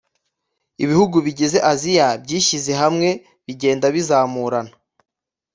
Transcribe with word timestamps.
Ibihugu 0.83 1.17
bigize 1.25 1.57
Aziya 1.71 2.09
byishyize 2.23 2.71
hamwe 2.81 3.09
bigenda 3.45 3.85
bizamurana 3.95 4.73